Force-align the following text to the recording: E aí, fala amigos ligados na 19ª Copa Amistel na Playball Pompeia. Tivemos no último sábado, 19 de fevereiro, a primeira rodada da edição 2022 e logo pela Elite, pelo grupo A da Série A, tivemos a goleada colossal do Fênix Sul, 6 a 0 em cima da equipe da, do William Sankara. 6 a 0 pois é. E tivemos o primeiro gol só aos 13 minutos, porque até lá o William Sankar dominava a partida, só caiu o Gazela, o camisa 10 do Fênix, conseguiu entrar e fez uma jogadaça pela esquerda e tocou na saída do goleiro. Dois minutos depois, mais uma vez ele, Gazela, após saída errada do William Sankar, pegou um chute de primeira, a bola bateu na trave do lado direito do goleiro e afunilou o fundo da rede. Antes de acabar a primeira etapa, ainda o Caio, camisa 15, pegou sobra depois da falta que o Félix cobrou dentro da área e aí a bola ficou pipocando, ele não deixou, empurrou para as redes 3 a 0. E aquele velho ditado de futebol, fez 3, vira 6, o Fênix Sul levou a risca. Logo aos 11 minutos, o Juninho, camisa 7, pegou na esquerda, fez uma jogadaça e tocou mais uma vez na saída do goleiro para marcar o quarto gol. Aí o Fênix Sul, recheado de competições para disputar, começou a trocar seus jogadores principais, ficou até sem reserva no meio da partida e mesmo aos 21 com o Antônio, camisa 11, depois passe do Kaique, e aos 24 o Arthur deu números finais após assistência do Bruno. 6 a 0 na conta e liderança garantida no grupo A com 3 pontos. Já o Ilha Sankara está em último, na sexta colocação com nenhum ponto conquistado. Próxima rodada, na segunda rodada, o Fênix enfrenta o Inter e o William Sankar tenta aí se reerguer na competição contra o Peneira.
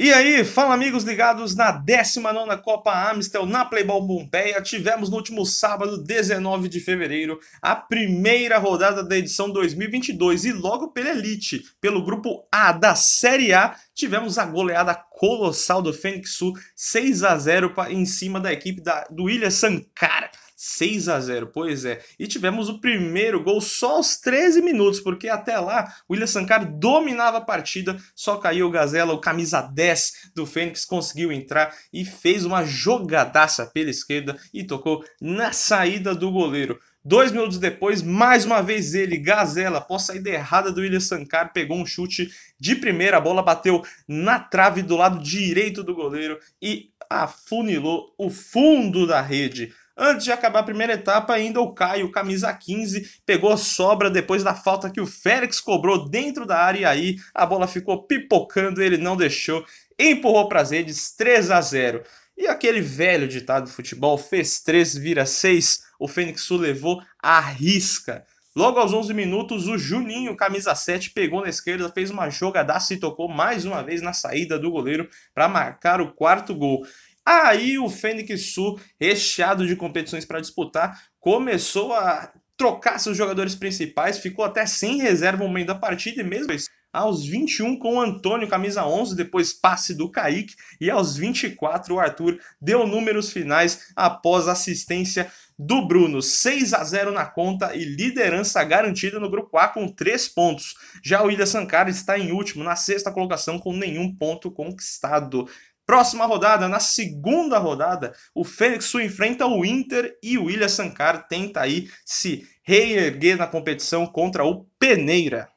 E 0.00 0.12
aí, 0.12 0.44
fala 0.44 0.74
amigos 0.74 1.02
ligados 1.02 1.56
na 1.56 1.72
19ª 1.72 2.56
Copa 2.62 3.10
Amistel 3.10 3.44
na 3.44 3.64
Playball 3.64 4.06
Pompeia. 4.06 4.62
Tivemos 4.62 5.10
no 5.10 5.16
último 5.16 5.44
sábado, 5.44 5.98
19 6.00 6.68
de 6.68 6.78
fevereiro, 6.78 7.40
a 7.60 7.74
primeira 7.74 8.58
rodada 8.58 9.02
da 9.02 9.18
edição 9.18 9.50
2022 9.50 10.44
e 10.44 10.52
logo 10.52 10.92
pela 10.92 11.10
Elite, 11.10 11.64
pelo 11.80 12.04
grupo 12.04 12.46
A 12.52 12.70
da 12.70 12.94
Série 12.94 13.52
A, 13.52 13.74
tivemos 13.92 14.38
a 14.38 14.46
goleada 14.46 14.94
colossal 14.94 15.82
do 15.82 15.92
Fênix 15.92 16.34
Sul, 16.34 16.52
6 16.76 17.24
a 17.24 17.36
0 17.36 17.74
em 17.88 18.06
cima 18.06 18.38
da 18.38 18.52
equipe 18.52 18.80
da, 18.80 19.04
do 19.10 19.24
William 19.24 19.50
Sankara. 19.50 20.30
6 20.60 21.08
a 21.08 21.20
0 21.20 21.50
pois 21.54 21.84
é. 21.84 22.00
E 22.18 22.26
tivemos 22.26 22.68
o 22.68 22.80
primeiro 22.80 23.40
gol 23.44 23.60
só 23.60 23.96
aos 23.96 24.16
13 24.16 24.60
minutos, 24.60 24.98
porque 24.98 25.28
até 25.28 25.56
lá 25.56 25.94
o 26.08 26.12
William 26.12 26.26
Sankar 26.26 26.68
dominava 26.68 27.38
a 27.38 27.42
partida, 27.42 27.96
só 28.12 28.36
caiu 28.38 28.66
o 28.66 28.70
Gazela, 28.70 29.12
o 29.12 29.20
camisa 29.20 29.60
10 29.62 30.32
do 30.34 30.44
Fênix, 30.44 30.84
conseguiu 30.84 31.30
entrar 31.30 31.72
e 31.92 32.04
fez 32.04 32.44
uma 32.44 32.64
jogadaça 32.64 33.66
pela 33.66 33.88
esquerda 33.88 34.36
e 34.52 34.64
tocou 34.64 35.04
na 35.20 35.52
saída 35.52 36.12
do 36.12 36.32
goleiro. 36.32 36.80
Dois 37.04 37.30
minutos 37.30 37.58
depois, 37.58 38.02
mais 38.02 38.44
uma 38.44 38.60
vez 38.60 38.94
ele, 38.94 39.16
Gazela, 39.16 39.78
após 39.78 40.02
saída 40.02 40.28
errada 40.28 40.72
do 40.72 40.80
William 40.80 40.98
Sankar, 40.98 41.52
pegou 41.52 41.78
um 41.78 41.86
chute 41.86 42.28
de 42.58 42.74
primeira, 42.74 43.16
a 43.16 43.20
bola 43.20 43.42
bateu 43.42 43.84
na 44.08 44.40
trave 44.40 44.82
do 44.82 44.96
lado 44.96 45.22
direito 45.22 45.84
do 45.84 45.94
goleiro 45.94 46.38
e 46.60 46.90
afunilou 47.08 48.12
o 48.18 48.28
fundo 48.28 49.06
da 49.06 49.20
rede. 49.20 49.72
Antes 50.00 50.24
de 50.24 50.30
acabar 50.30 50.60
a 50.60 50.62
primeira 50.62 50.92
etapa, 50.92 51.34
ainda 51.34 51.60
o 51.60 51.74
Caio, 51.74 52.12
camisa 52.12 52.54
15, 52.54 53.20
pegou 53.26 53.56
sobra 53.56 54.08
depois 54.08 54.44
da 54.44 54.54
falta 54.54 54.90
que 54.90 55.00
o 55.00 55.06
Félix 55.06 55.58
cobrou 55.58 56.08
dentro 56.08 56.46
da 56.46 56.56
área 56.56 56.78
e 56.78 56.84
aí 56.84 57.16
a 57.34 57.44
bola 57.44 57.66
ficou 57.66 58.04
pipocando, 58.04 58.80
ele 58.80 58.96
não 58.96 59.16
deixou, 59.16 59.64
empurrou 59.98 60.48
para 60.48 60.60
as 60.60 60.70
redes 60.70 61.10
3 61.16 61.50
a 61.50 61.60
0. 61.60 62.04
E 62.36 62.46
aquele 62.46 62.80
velho 62.80 63.26
ditado 63.26 63.64
de 63.64 63.72
futebol, 63.72 64.16
fez 64.16 64.60
3, 64.60 64.94
vira 64.96 65.26
6, 65.26 65.82
o 65.98 66.06
Fênix 66.06 66.42
Sul 66.42 66.58
levou 66.58 67.02
a 67.20 67.40
risca. 67.40 68.24
Logo 68.58 68.80
aos 68.80 68.92
11 68.92 69.14
minutos, 69.14 69.68
o 69.68 69.78
Juninho, 69.78 70.36
camisa 70.36 70.74
7, 70.74 71.10
pegou 71.10 71.42
na 71.42 71.48
esquerda, 71.48 71.88
fez 71.90 72.10
uma 72.10 72.28
jogadaça 72.28 72.92
e 72.92 72.96
tocou 72.96 73.28
mais 73.28 73.64
uma 73.64 73.84
vez 73.84 74.02
na 74.02 74.12
saída 74.12 74.58
do 74.58 74.70
goleiro 74.70 75.08
para 75.32 75.48
marcar 75.48 76.00
o 76.00 76.12
quarto 76.12 76.54
gol. 76.54 76.84
Aí 77.30 77.78
o 77.78 77.90
Fênix 77.90 78.54
Sul, 78.54 78.80
recheado 78.98 79.66
de 79.66 79.76
competições 79.76 80.24
para 80.24 80.40
disputar, 80.40 80.98
começou 81.20 81.92
a 81.92 82.32
trocar 82.56 82.98
seus 82.98 83.18
jogadores 83.18 83.54
principais, 83.54 84.18
ficou 84.18 84.46
até 84.46 84.64
sem 84.64 84.96
reserva 85.02 85.44
no 85.44 85.52
meio 85.52 85.66
da 85.66 85.74
partida 85.74 86.22
e 86.22 86.24
mesmo 86.24 86.50
aos 86.90 87.26
21 87.26 87.78
com 87.78 87.96
o 87.96 88.00
Antônio, 88.00 88.48
camisa 88.48 88.86
11, 88.86 89.14
depois 89.14 89.52
passe 89.52 89.94
do 89.94 90.10
Kaique, 90.10 90.54
e 90.80 90.90
aos 90.90 91.18
24 91.18 91.94
o 91.94 92.00
Arthur 92.00 92.38
deu 92.58 92.86
números 92.86 93.30
finais 93.30 93.92
após 93.94 94.48
assistência 94.48 95.30
do 95.58 95.86
Bruno. 95.86 96.22
6 96.22 96.72
a 96.72 96.82
0 96.82 97.12
na 97.12 97.26
conta 97.26 97.76
e 97.76 97.84
liderança 97.84 98.64
garantida 98.64 99.20
no 99.20 99.30
grupo 99.30 99.58
A 99.58 99.68
com 99.68 99.86
3 99.86 100.28
pontos. 100.28 100.74
Já 101.04 101.22
o 101.22 101.30
Ilha 101.30 101.44
Sankara 101.44 101.90
está 101.90 102.18
em 102.18 102.32
último, 102.32 102.64
na 102.64 102.74
sexta 102.74 103.12
colocação 103.12 103.58
com 103.58 103.74
nenhum 103.74 104.14
ponto 104.16 104.50
conquistado. 104.50 105.46
Próxima 105.88 106.26
rodada, 106.26 106.68
na 106.68 106.80
segunda 106.80 107.56
rodada, 107.56 108.14
o 108.34 108.44
Fênix 108.44 108.94
enfrenta 108.96 109.46
o 109.46 109.64
Inter 109.64 110.18
e 110.22 110.36
o 110.36 110.44
William 110.44 110.68
Sankar 110.68 111.26
tenta 111.26 111.62
aí 111.62 111.90
se 112.04 112.46
reerguer 112.62 113.38
na 113.38 113.46
competição 113.46 114.06
contra 114.06 114.44
o 114.44 114.66
Peneira. 114.78 115.48